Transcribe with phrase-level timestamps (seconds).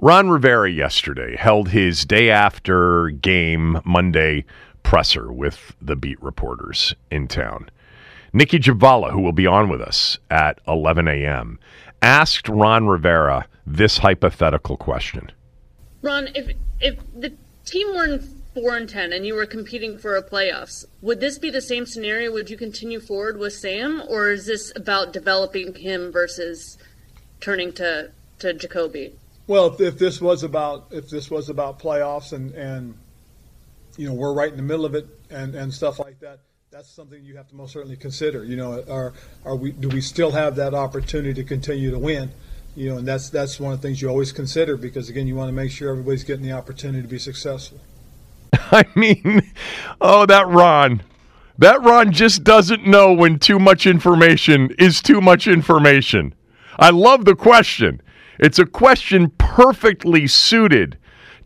[0.00, 4.44] Ron Rivera yesterday held his day after game Monday
[4.84, 7.68] presser with the beat reporters in town.
[8.32, 11.58] Nikki Jhabvala, who will be on with us at 11 a.m.,
[12.00, 15.32] asked Ron Rivera this hypothetical question.
[16.00, 17.32] Ron, if if the
[17.64, 18.20] team were in
[18.54, 21.86] four and ten and you were competing for a playoffs, would this be the same
[21.86, 22.30] scenario?
[22.30, 26.78] Would you continue forward with Sam, or is this about developing him versus
[27.40, 29.14] turning to to Jacoby?
[29.48, 32.94] Well, if, if this was about if this was about playoffs and and
[33.96, 36.90] you know we're right in the middle of it and and stuff like that, that's
[36.90, 38.44] something you have to most certainly consider.
[38.44, 39.14] You know, are
[39.46, 42.30] are we do we still have that opportunity to continue to win?
[42.76, 45.34] You know, and that's that's one of the things you always consider because again, you
[45.34, 47.80] want to make sure everybody's getting the opportunity to be successful.
[48.52, 49.50] I mean,
[49.98, 51.02] oh, that Ron.
[51.56, 56.34] That Ron just doesn't know when too much information is too much information.
[56.78, 58.02] I love the question.
[58.38, 60.98] It's a question perfectly suited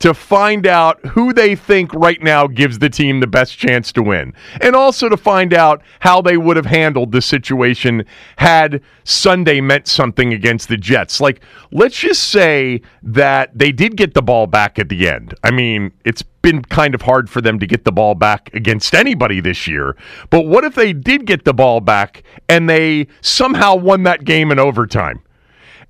[0.03, 4.03] to find out who they think right now gives the team the best chance to
[4.03, 4.35] win.
[4.61, 8.05] And also to find out how they would have handled the situation
[8.37, 11.21] had Sunday meant something against the Jets.
[11.21, 11.41] Like,
[11.71, 15.35] let's just say that they did get the ball back at the end.
[15.45, 18.97] I mean, it's been kind of hard for them to get the ball back against
[18.97, 19.97] anybody this year.
[20.31, 24.50] But what if they did get the ball back and they somehow won that game
[24.50, 25.23] in overtime?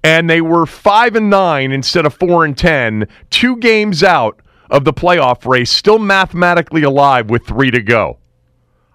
[0.04, 4.40] And they were five and nine instead of four and ten, two games out
[4.70, 8.18] of the playoff race, still mathematically alive with three to go.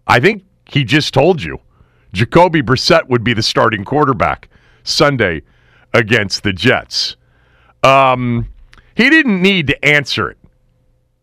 [0.07, 1.59] I think he just told you
[2.13, 4.49] Jacoby Brissett would be the starting quarterback
[4.83, 5.43] Sunday
[5.93, 7.15] against the Jets.
[7.83, 8.47] Um,
[8.95, 10.37] he didn't need to answer it.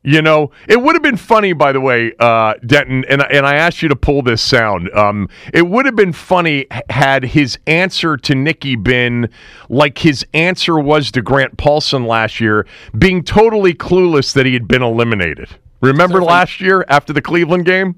[0.06, 3.55] You know, it would have been funny, by the way, uh, Denton, and, and I
[3.55, 4.91] asked you to pull this sound.
[4.91, 9.31] Um, it would have been funny had his answer to Nikki been
[9.71, 12.67] like his answer was to Grant Paulsen last year,
[12.99, 15.49] being totally clueless that he had been eliminated.
[15.81, 17.95] Remember last year after the Cleveland game?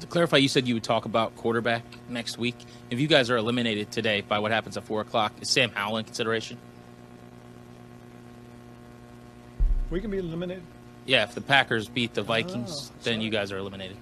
[0.00, 2.56] To clarify, you said you would talk about quarterback next week.
[2.88, 5.98] If you guys are eliminated today by what happens at 4 o'clock, is Sam Howell
[5.98, 6.56] in consideration?
[9.90, 10.62] We can be eliminated.
[11.06, 13.96] Yeah, if the Packers beat the Vikings, Oh, then you guys are eliminated.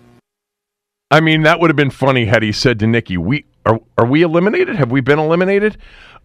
[1.11, 4.07] I mean, that would have been funny had he said to Nikki, "We are are
[4.07, 4.77] we eliminated?
[4.77, 5.79] Have we been eliminated?"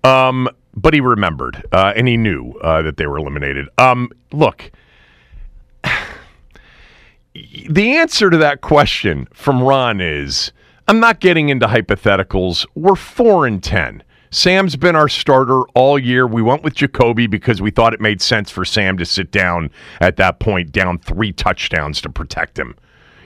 [0.03, 3.67] Um, but he remembered uh, and he knew uh, that they were eliminated.
[3.77, 4.71] Um, look,
[7.69, 10.51] the answer to that question from Ron is:
[10.87, 12.65] I'm not getting into hypotheticals.
[12.75, 14.03] We're four and ten.
[14.31, 16.27] Sam's been our starter all year.
[16.27, 19.71] We went with Jacoby because we thought it made sense for Sam to sit down
[20.01, 22.75] at that point, down three touchdowns to protect him.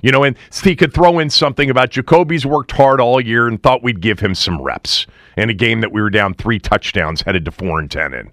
[0.01, 3.61] You know, and he could throw in something about Jacoby's worked hard all year and
[3.61, 5.05] thought we'd give him some reps
[5.35, 8.31] in a game that we were down three touchdowns, headed to four and ten in.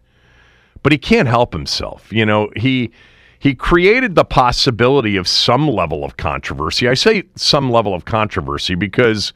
[0.82, 2.12] But he can't help himself.
[2.12, 2.92] You know, he
[3.38, 6.88] he created the possibility of some level of controversy.
[6.88, 9.32] I say some level of controversy because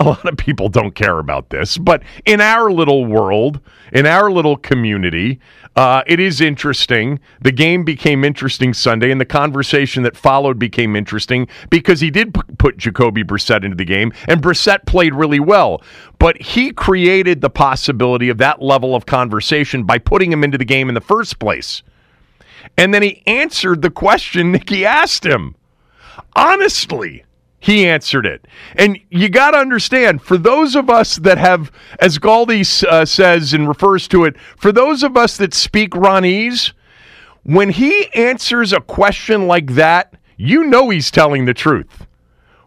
[0.00, 3.60] a lot of people don't care about this, but in our little world,
[3.92, 5.40] in our little community,
[5.74, 7.18] uh, it is interesting.
[7.40, 12.32] The game became interesting Sunday, and the conversation that followed became interesting because he did
[12.32, 15.82] p- put Jacoby Brissett into the game, and Brissett played really well.
[16.18, 20.64] But he created the possibility of that level of conversation by putting him into the
[20.64, 21.82] game in the first place.
[22.76, 25.56] And then he answered the question Nikki asked him.
[26.36, 27.24] Honestly,
[27.60, 28.46] he answered it.
[28.76, 33.52] And you got to understand, for those of us that have, as Galdi uh, says
[33.52, 36.72] and refers to it, for those of us that speak Ronese,
[37.42, 42.06] when he answers a question like that, you know he's telling the truth.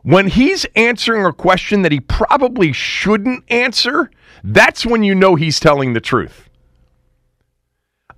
[0.04, 4.10] When he's answering a question that he probably shouldn't answer,
[4.44, 6.50] that's when you know he's telling the truth.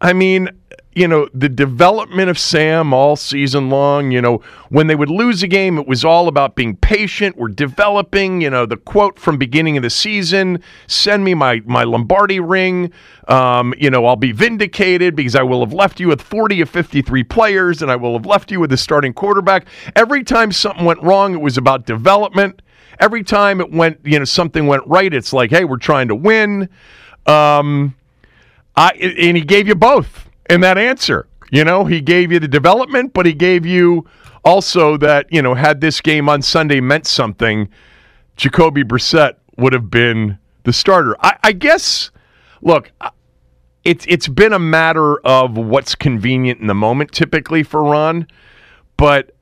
[0.02, 0.50] I mean,
[0.96, 5.42] you know, the development of Sam all season long, you know, when they would lose
[5.42, 7.38] a game, it was all about being patient.
[7.38, 11.84] We're developing, you know, the quote from beginning of the season, send me my, my
[11.84, 12.92] Lombardi ring.
[13.28, 16.70] Um, you know, I'll be vindicated because I will have left you with 40 of
[16.70, 19.68] 53 players and I will have left you with a starting quarterback.
[19.96, 22.62] Every time something went wrong, it was about development.
[23.00, 26.16] Every time it went, you know, something went right, it's like, hey, we're trying to
[26.16, 26.70] win.
[27.26, 27.96] Um,
[28.76, 31.28] I, and he gave you both in that answer.
[31.52, 34.06] You know, he gave you the development, but he gave you
[34.44, 37.70] also that, you know, had this game on Sunday meant something,
[38.36, 41.16] Jacoby Brissett would have been the starter.
[41.22, 42.12] I, I guess,
[42.62, 42.92] look,
[43.84, 48.28] it's it's been a matter of what's convenient in the moment typically for Ron,
[48.98, 49.36] but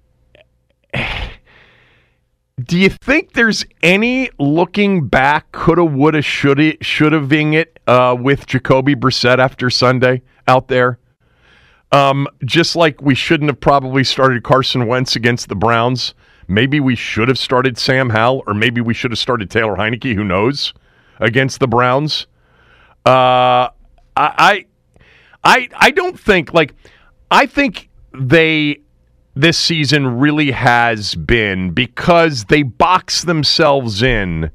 [2.64, 8.46] do you think there's any looking back, coulda, woulda, shoulda, shoulda ving it uh, with
[8.48, 11.00] Jacoby Brissett after Sunday out there?
[11.92, 16.14] Um, just like we shouldn't have probably started Carson Wentz against the Browns.
[16.48, 20.16] Maybe we should have started Sam Howell, or maybe we should have started Taylor Heinicke.
[20.16, 20.74] Who knows?
[21.20, 22.28] Against the Browns.
[23.06, 23.70] Uh,
[24.16, 24.66] I,
[25.44, 26.74] I, I don't think like
[27.30, 28.82] I think they
[29.34, 34.52] this season really has been because they boxed themselves in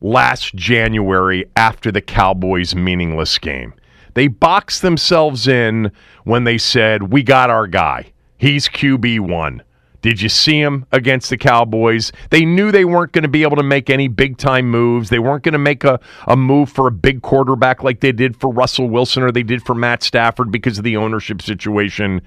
[0.00, 3.74] last January after the Cowboys' meaningless game.
[4.18, 5.92] They boxed themselves in
[6.24, 8.10] when they said, We got our guy.
[8.36, 9.60] He's QB1.
[10.02, 12.10] Did you see him against the Cowboys?
[12.30, 15.08] They knew they weren't going to be able to make any big time moves.
[15.08, 18.34] They weren't going to make a, a move for a big quarterback like they did
[18.36, 22.20] for Russell Wilson or they did for Matt Stafford because of the ownership situation.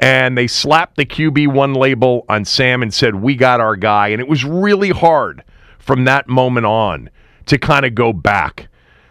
[0.00, 4.08] And they slapped the QB1 label on Sam and said, We got our guy.
[4.08, 5.44] And it was really hard
[5.78, 7.08] from that moment on
[7.46, 8.66] to kind of go back.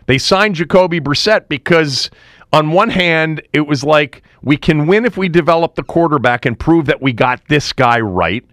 [0.09, 2.09] They signed Jacoby Brissett because,
[2.51, 6.57] on one hand, it was like we can win if we develop the quarterback and
[6.57, 8.43] prove that we got this guy right.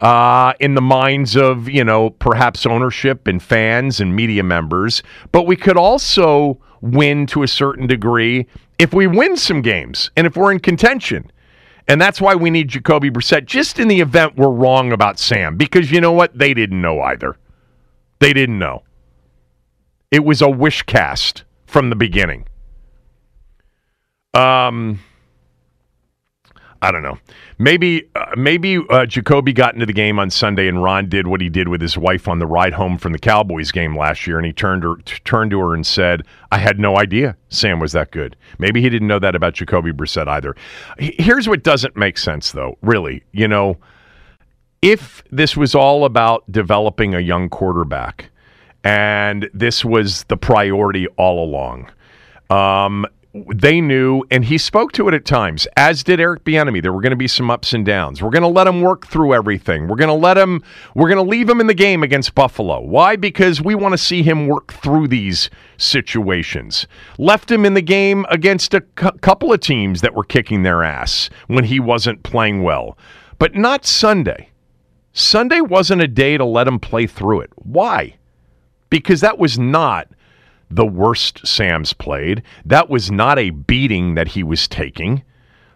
[0.00, 5.02] Uh, in the minds of, you know, perhaps ownership and fans and media members.
[5.32, 8.46] But we could also win to a certain degree
[8.78, 11.30] if we win some games and if we're in contention.
[11.88, 15.58] And that's why we need Jacoby Brissett, just in the event we're wrong about Sam,
[15.58, 16.38] because you know what?
[16.38, 17.36] They didn't know either.
[18.18, 18.82] They didn't know.
[20.16, 22.46] It was a wish cast from the beginning.
[24.32, 25.00] Um,
[26.80, 27.18] I don't know.
[27.58, 31.42] Maybe uh, maybe uh, Jacoby got into the game on Sunday, and Ron did what
[31.42, 34.38] he did with his wife on the ride home from the Cowboys game last year,
[34.38, 37.78] and he turned her t- turned to her and said, "I had no idea Sam
[37.78, 40.56] was that good." Maybe he didn't know that about Jacoby Brissett either.
[40.98, 42.78] Here's what doesn't make sense, though.
[42.80, 43.76] Really, you know,
[44.80, 48.30] if this was all about developing a young quarterback,
[48.86, 51.90] and this was the priority all along.
[52.50, 53.04] Um,
[53.52, 56.80] they knew, and he spoke to it at times, as did Eric Bieniemy.
[56.80, 58.22] There were going to be some ups and downs.
[58.22, 59.88] We're going to let him work through everything.
[59.88, 60.62] We're going to let him.
[60.94, 62.80] We're going to leave him in the game against Buffalo.
[62.80, 63.16] Why?
[63.16, 66.86] Because we want to see him work through these situations.
[67.18, 70.84] Left him in the game against a cou- couple of teams that were kicking their
[70.84, 72.96] ass when he wasn't playing well,
[73.40, 74.50] but not Sunday.
[75.12, 77.50] Sunday wasn't a day to let him play through it.
[77.56, 78.14] Why?
[78.90, 80.08] Because that was not
[80.70, 82.42] the worst Sam's played.
[82.64, 85.22] That was not a beating that he was taking,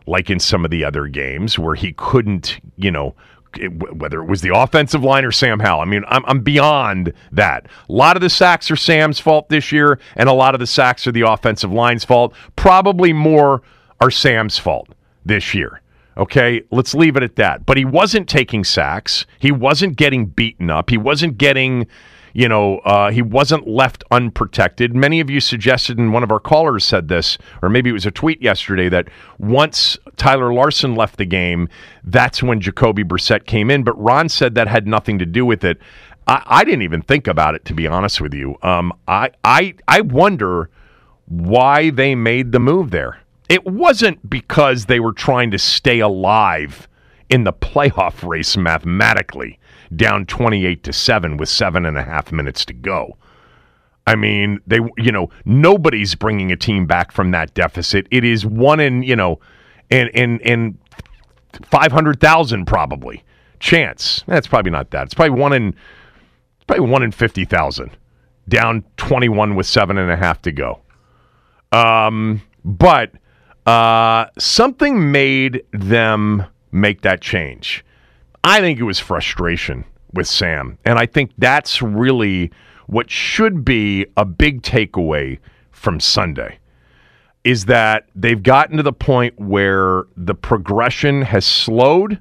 [0.07, 3.14] like in some of the other games where he couldn't, you know,
[3.59, 5.81] it- whether it was the offensive line or Sam Howell.
[5.81, 7.67] I mean, I'm, I'm beyond that.
[7.88, 10.67] A lot of the sacks are Sam's fault this year, and a lot of the
[10.69, 12.33] sacks are the offensive line's fault.
[12.57, 13.62] Probably more
[14.00, 14.88] are Sam's fault
[15.25, 15.81] this year.
[16.17, 17.64] Okay, let's leave it at that.
[17.67, 19.26] But he wasn't taking sacks.
[19.38, 20.90] He wasn't getting beaten up.
[20.90, 21.87] He wasn't getting,
[22.32, 24.94] you know, uh, he wasn't left unprotected.
[24.94, 28.06] Many of you suggested, and one of our callers said this, or maybe it was
[28.06, 29.08] a tweet yesterday, that
[29.38, 31.68] once Tyler Larsen left the game,
[32.04, 33.84] that's when Jacoby Brissett came in.
[33.84, 35.78] But Ron said that had nothing to do with it.
[36.26, 38.56] I, I didn't even think about it, to be honest with you.
[38.62, 40.70] Um, I, I, I wonder
[41.26, 43.20] why they made the move there.
[43.49, 46.88] It wasn't because they were trying to stay alive
[47.28, 49.60] in the playoff race mathematically,
[49.94, 53.16] down 28 to 7 with seven and a half minutes to go.
[54.06, 58.06] I mean, they, you know, nobody's bringing a team back from that deficit.
[58.11, 59.40] It is one in, you know,
[59.90, 60.78] in, in, in
[61.64, 63.23] 500,000 probably
[63.61, 64.25] chance.
[64.26, 65.04] That's probably not that.
[65.04, 65.75] It's probably one in,
[66.66, 67.90] probably one in 50,000
[68.49, 70.80] down 21 with seven and a half to go.
[71.73, 73.12] Um, but
[73.66, 77.85] uh, something made them make that change.
[78.42, 80.78] I think it was frustration with Sam.
[80.85, 82.50] And I think that's really
[82.87, 85.38] what should be a big takeaway
[85.70, 86.59] from Sunday
[87.44, 92.18] is that they've gotten to the point where the progression has slowed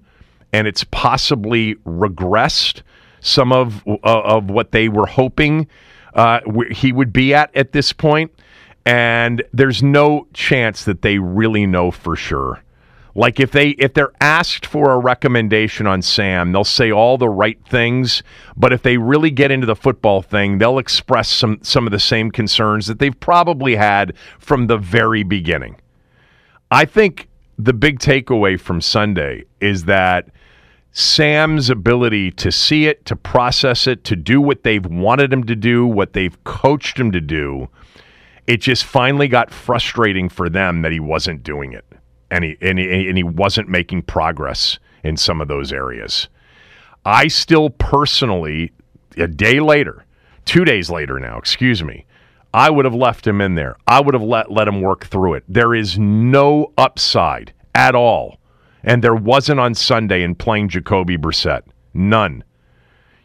[0.53, 2.81] and it's possibly regressed
[3.19, 5.67] some of uh, of what they were hoping
[6.13, 6.39] uh,
[6.71, 8.31] he would be at at this point
[8.85, 12.63] and there's no chance that they really know for sure
[13.19, 17.27] like if they if they're asked for a recommendation on Sam, they'll say all the
[17.27, 18.23] right things,
[18.55, 21.99] but if they really get into the football thing, they'll express some some of the
[21.99, 25.75] same concerns that they've probably had from the very beginning.
[26.71, 30.29] I think the big takeaway from Sunday is that
[30.93, 35.57] Sam's ability to see it, to process it, to do what they've wanted him to
[35.57, 37.67] do, what they've coached him to do,
[38.47, 41.88] it just finally got frustrating for them that he wasn't doing it
[42.31, 46.27] and he, and he, and he wasn't making progress in some of those areas.
[47.05, 48.71] I still personally,
[49.17, 50.05] a day later,
[50.45, 52.05] two days later now, excuse me,
[52.53, 53.77] I would have left him in there.
[53.87, 55.43] I would have let, let him work through it.
[55.47, 58.37] There is no upside at all.
[58.83, 61.63] And there wasn't on Sunday in playing Jacoby Brissett.
[61.93, 62.43] None.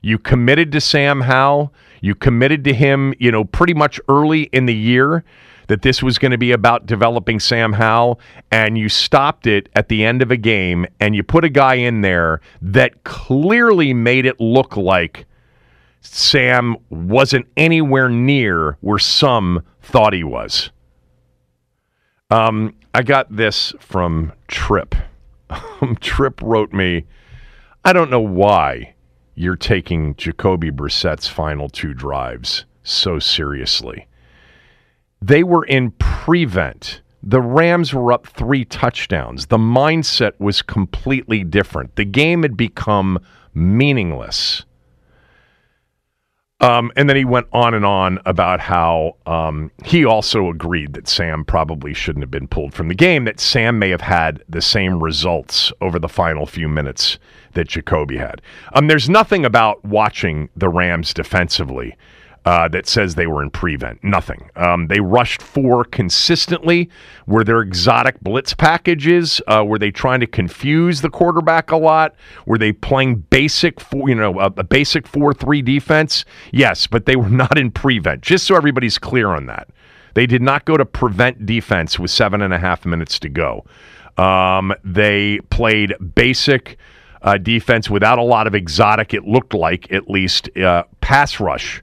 [0.02, 1.72] You committed to Sam Howell.
[2.02, 5.24] You committed to him, you know, pretty much early in the year
[5.68, 9.88] that this was going to be about developing Sam Howell, and you stopped it at
[9.88, 14.26] the end of a game, and you put a guy in there that clearly made
[14.26, 15.26] it look like
[16.00, 20.70] Sam wasn't anywhere near where some thought he was.
[22.30, 24.94] Um, I got this from Trip.
[26.00, 27.04] Trip wrote me,
[27.84, 28.94] I don't know why
[29.34, 34.06] you're taking Jacoby Brissett's final two drives so seriously.
[35.26, 37.00] They were in prevent.
[37.22, 39.46] The Rams were up three touchdowns.
[39.46, 41.96] The mindset was completely different.
[41.96, 43.18] The game had become
[43.54, 44.66] meaningless.
[46.60, 51.08] Um, and then he went on and on about how um, he also agreed that
[51.08, 54.60] Sam probably shouldn't have been pulled from the game, that Sam may have had the
[54.60, 57.18] same results over the final few minutes
[57.54, 58.42] that Jacoby had.
[58.74, 61.96] Um, there's nothing about watching the Rams defensively
[62.44, 64.02] uh, that says they were in prevent.
[64.04, 64.50] Nothing.
[64.56, 66.90] Um, they rushed four consistently.
[67.26, 69.40] Were there exotic blitz packages?
[69.46, 72.14] Uh, were they trying to confuse the quarterback a lot?
[72.44, 76.24] Were they playing basic four, you know, a, a basic four three defense?
[76.52, 78.20] Yes, but they were not in prevent.
[78.20, 79.68] Just so everybody's clear on that.
[80.14, 83.64] They did not go to prevent defense with seven and a half minutes to go.
[84.16, 86.78] Um, they played basic
[87.22, 91.82] uh, defense without a lot of exotic, it looked like, at least, uh, pass rush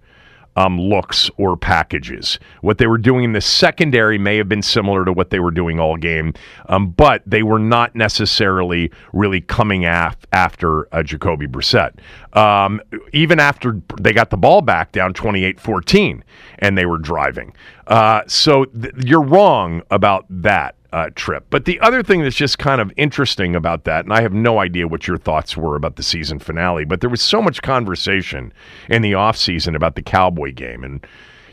[0.56, 2.40] um, looks or packages.
[2.62, 5.52] What they were doing in the secondary may have been similar to what they were
[5.52, 6.34] doing all game,
[6.68, 11.94] um, but they were not necessarily really coming af- after uh, Jacoby Brissett.
[12.36, 12.82] Um,
[13.14, 16.24] even after they got the ball back down 28 14
[16.60, 17.54] and they were driving.
[17.88, 21.46] Uh, so th- you're wrong about that uh, trip.
[21.50, 24.60] But the other thing that's just kind of interesting about that, and I have no
[24.60, 28.52] idea what your thoughts were about the season finale, but there was so much conversation
[28.90, 30.84] in the offseason about the Cowboy game.
[30.84, 31.06] And,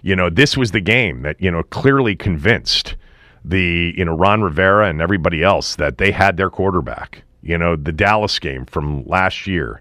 [0.02, 2.96] you know, this was the game that, you know, clearly convinced
[3.44, 7.22] the, you know, Ron Rivera and everybody else that they had their quarterback.
[7.42, 9.80] You know, the Dallas game from last year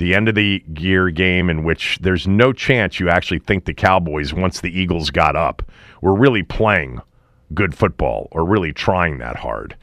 [0.00, 3.74] the end of the year game in which there's no chance you actually think the
[3.74, 5.62] Cowboys, once the Eagles got up,
[6.00, 7.02] were really playing
[7.54, 9.76] good football or really trying that hard.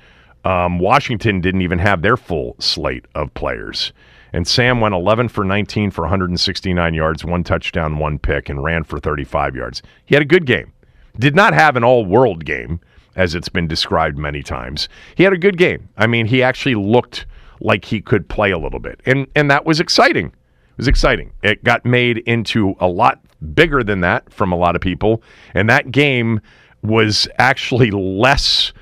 [0.45, 3.91] Um, Washington didn't even have their full slate of players.
[4.33, 8.83] And Sam went 11 for 19 for 169 yards, one touchdown, one pick, and ran
[8.83, 9.81] for 35 yards.
[10.05, 10.73] He had a good game.
[11.17, 12.79] Did not have an all world game,
[13.15, 14.87] as it's been described many times.
[15.15, 15.89] He had a good game.
[15.97, 17.25] I mean, he actually looked
[17.59, 19.01] like he could play a little bit.
[19.05, 20.27] And, and that was exciting.
[20.27, 21.31] It was exciting.
[21.41, 23.19] It got made into a lot
[23.53, 25.23] bigger than that from a lot of people.
[25.53, 26.41] And that game
[26.83, 28.73] was actually less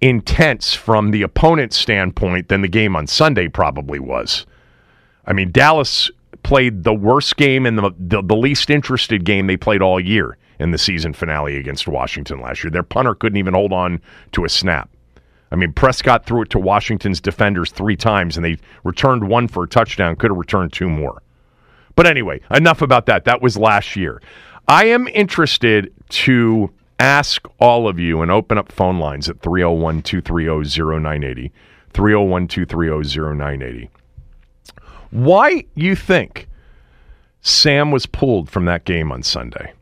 [0.00, 4.46] intense from the opponent's standpoint than the game on Sunday probably was.
[5.26, 6.10] I mean, Dallas
[6.42, 10.38] played the worst game and the, the, the, least interested game they played all year
[10.58, 12.70] in the season finale against Washington last year.
[12.70, 14.00] Their punter couldn't even hold on
[14.32, 14.90] to a snap.
[15.52, 19.64] I mean, Prescott threw it to Washington's defenders three times and they returned one for
[19.64, 21.22] a touchdown, could have returned two more.
[21.96, 23.24] But anyway, enough about that.
[23.24, 24.22] That was last year.
[24.68, 30.02] I am interested to ask all of you and open up phone lines at 301
[30.02, 31.52] 230 0980.
[31.92, 33.90] 301 230 0980.
[35.10, 36.46] Why you think
[37.40, 39.72] Sam was pulled from that game on Sunday?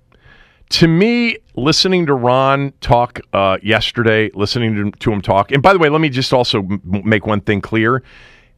[0.70, 5.72] To me, listening to Ron talk uh, yesterday, listening to, to, him talk, and by
[5.72, 8.02] the way, let me just also m- make one thing clear.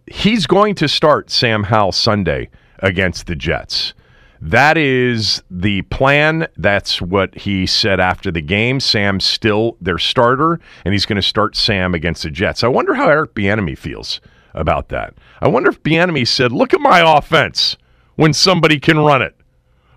[0.07, 3.95] He's going to start Sam Howell Sunday against the Jets.
[4.43, 6.49] That is the plan.
[6.57, 8.81] That's what he said after the game.
[8.81, 12.65] Sam's still their starter, and he's going to start Sam against the Jets.
[12.65, 14.21] I wonder how Eric Bieniemy feels
[14.55, 15.15] about that.
[15.43, 17.77] I wonder if Bieniemy said, "Look at my offense
[18.17, 19.37] when somebody can run it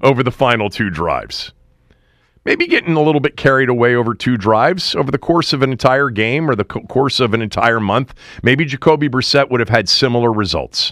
[0.02, 1.54] over the final two drives."
[2.46, 5.72] Maybe getting a little bit carried away over two drives over the course of an
[5.72, 8.14] entire game or the co- course of an entire month.
[8.44, 10.92] Maybe Jacoby Brissett would have had similar results.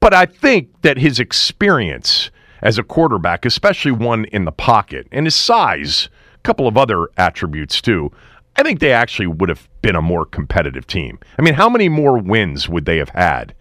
[0.00, 2.30] But I think that his experience
[2.62, 7.08] as a quarterback, especially one in the pocket, and his size, a couple of other
[7.16, 8.10] attributes too.
[8.56, 11.18] I think they actually would have been a more competitive team.
[11.38, 13.54] I mean, how many more wins would they have had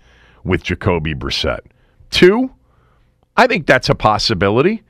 [0.43, 1.61] with Jacoby Brissett?
[2.11, 2.51] Two?
[3.35, 4.83] I think that's a possibility.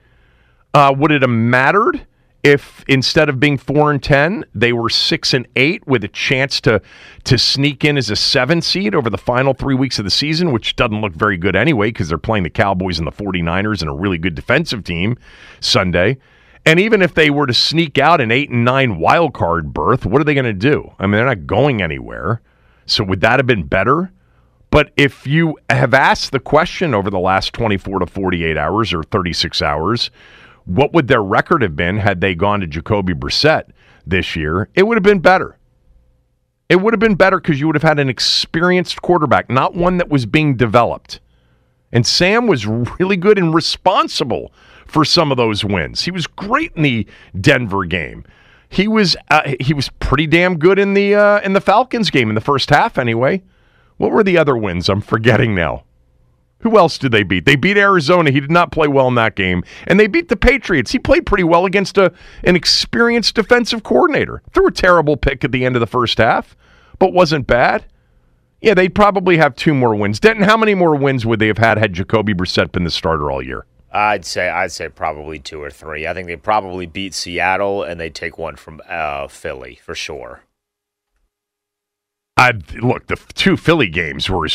[0.73, 2.05] Uh, would it have mattered
[2.43, 6.59] if instead of being four and ten, they were six and eight with a chance
[6.61, 6.81] to
[7.23, 10.51] to sneak in as a seven seed over the final three weeks of the season,
[10.51, 13.89] which doesn't look very good anyway, because they're playing the Cowboys and the 49ers and
[13.89, 15.17] a really good defensive team
[15.61, 16.17] Sunday.
[16.65, 20.05] And even if they were to sneak out an eight and nine wild card berth,
[20.05, 20.93] what are they going to do?
[20.99, 22.41] I mean, they're not going anywhere.
[22.85, 24.11] So would that have been better?
[24.69, 29.03] But if you have asked the question over the last 24 to 48 hours or
[29.03, 30.09] 36 hours,
[30.65, 33.69] what would their record have been had they gone to Jacoby Brissett
[34.05, 34.69] this year?
[34.75, 35.57] It would have been better.
[36.69, 39.97] It would have been better because you would have had an experienced quarterback, not one
[39.97, 41.19] that was being developed.
[41.91, 44.51] And Sam was really good and responsible
[44.87, 46.01] for some of those wins.
[46.01, 47.07] He was great in the
[47.39, 48.25] Denver game.
[48.69, 52.29] He was uh, he was pretty damn good in the uh, in the Falcons game
[52.29, 53.43] in the first half anyway.
[53.97, 54.89] What were the other wins?
[54.89, 55.83] I'm forgetting now.
[56.63, 57.45] Who else did they beat?
[57.45, 58.31] They beat Arizona.
[58.31, 59.63] He did not play well in that game.
[59.85, 60.91] And they beat the Patriots.
[60.91, 62.13] He played pretty well against a,
[62.45, 64.41] an experienced defensive coordinator.
[64.53, 66.55] Threw a terrible pick at the end of the first half,
[66.99, 67.85] but wasn't bad.
[68.61, 70.21] Yeah, they'd probably have two more wins.
[70.21, 73.29] Denton, how many more wins would they have had had Jacoby Brissett been the starter
[73.29, 73.65] all year?
[73.91, 76.07] I'd say I'd say probably two or three.
[76.07, 80.43] I think they probably beat Seattle and they take one from uh, Philly for sure.
[82.35, 84.47] I look the two Philly games were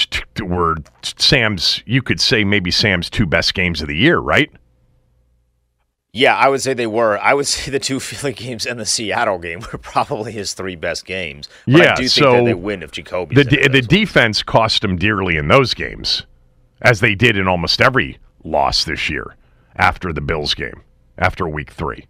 [0.43, 1.83] were Sam's.
[1.87, 4.51] You could say maybe Sam's two best games of the year, right?
[6.12, 7.19] Yeah, I would say they were.
[7.19, 10.77] I would say the two Philly games and the Seattle game were probably his three
[10.77, 11.49] best games.
[11.67, 13.37] But yeah, I do think so that they win if Jacoby.
[13.37, 16.27] The the defense cost him dearly in those games,
[16.83, 19.37] as they did in almost every loss this year
[19.77, 20.83] after the Bills game,
[21.17, 22.07] after Week Three.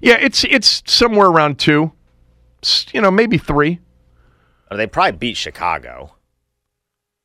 [0.00, 1.90] Yeah, it's it's somewhere around two.
[2.92, 3.80] You know, maybe three.
[4.74, 6.14] They probably beat Chicago.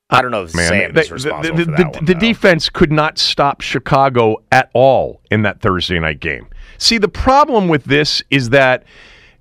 [0.10, 2.06] I don't know if Man, Sam the, is the- responsible the- for the- one.
[2.06, 6.48] the defense could not stop Chicago at all in that Thursday night game.
[6.78, 8.84] See, the problem with this is that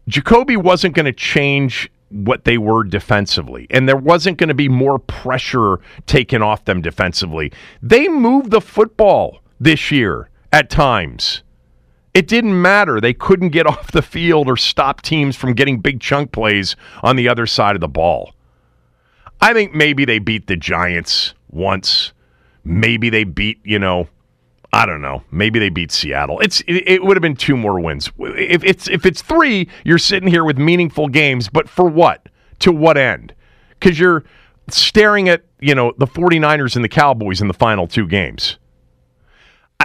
[0.08, 4.68] Jacoby wasn't going to change what they were defensively, and there wasn't going to be
[4.68, 7.52] more pressure taken off them defensively.
[7.82, 11.42] They moved the football this year at times.
[12.14, 13.00] It didn't matter.
[13.00, 17.16] They couldn't get off the field or stop teams from getting big chunk plays on
[17.16, 18.34] the other side of the ball.
[19.40, 22.12] I think maybe they beat the Giants once.
[22.64, 24.08] Maybe they beat, you know,
[24.72, 25.22] I don't know.
[25.30, 26.38] Maybe they beat Seattle.
[26.40, 28.10] It's it, would have been two more wins.
[28.18, 32.28] If it's if it's 3, you're sitting here with meaningful games, but for what?
[32.60, 33.34] To what end?
[33.80, 34.24] Cuz you're
[34.68, 38.58] staring at, you know, the 49ers and the Cowboys in the final two games.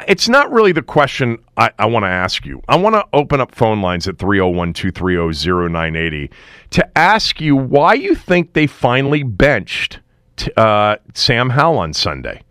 [0.07, 2.61] It's not really the question I, I want to ask you.
[2.67, 6.31] I want to open up phone lines at 301 230 0980
[6.71, 9.99] to ask you why you think they finally benched
[10.35, 12.41] t- uh, Sam Howell on Sunday.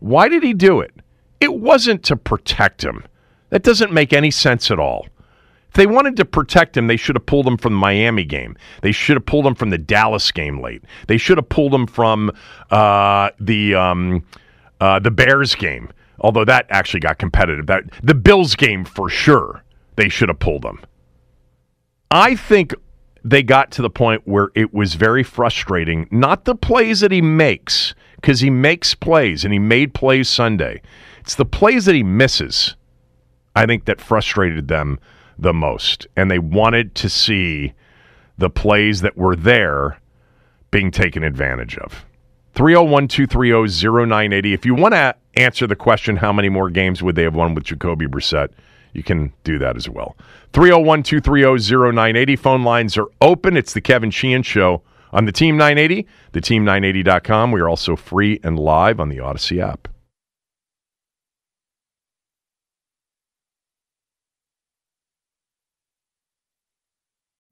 [0.00, 0.92] Why did he do it?
[1.40, 3.04] It wasn't to protect him.
[3.50, 5.06] That doesn't make any sense at all.
[5.68, 8.56] If they wanted to protect him, they should have pulled him from the Miami game.
[8.82, 10.84] They should have pulled him from the Dallas game late.
[11.08, 12.30] They should have pulled him from
[12.70, 14.24] uh, the um,
[14.80, 15.90] uh, the Bears game.
[16.20, 17.66] Although that actually got competitive.
[17.66, 19.62] That the Bills game for sure.
[19.96, 20.80] They should have pulled them.
[22.10, 22.74] I think
[23.24, 26.06] they got to the point where it was very frustrating.
[26.10, 30.82] Not the plays that he makes, because he makes plays and he made plays Sunday.
[31.20, 32.76] It's the plays that he misses,
[33.56, 34.98] I think, that frustrated them
[35.38, 36.06] the most.
[36.16, 37.72] And they wanted to see
[38.36, 39.98] the plays that were there
[40.70, 42.04] being taken advantage of.
[42.54, 44.52] 301 230 0980.
[44.52, 47.54] If you want to answer the question, how many more games would they have won
[47.54, 48.48] with Jacoby Brissett?
[48.92, 50.16] You can do that as well.
[50.52, 52.36] 301 230 0980.
[52.36, 53.56] Phone lines are open.
[53.56, 57.52] It's the Kevin Sheehan Show on the Team 980, the team980.com.
[57.52, 59.88] We are also free and live on the Audacy app.